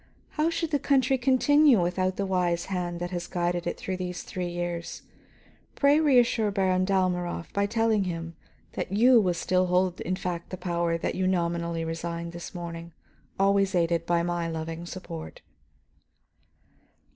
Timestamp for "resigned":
11.85-12.31